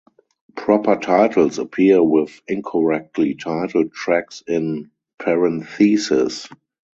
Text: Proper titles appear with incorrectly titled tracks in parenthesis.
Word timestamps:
Proper 0.55 0.95
titles 0.95 1.59
appear 1.59 2.01
with 2.01 2.41
incorrectly 2.47 3.35
titled 3.35 3.93
tracks 3.93 4.41
in 4.47 4.89
parenthesis. 5.19 6.49